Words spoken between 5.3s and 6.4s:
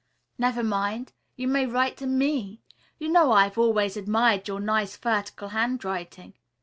handwriting.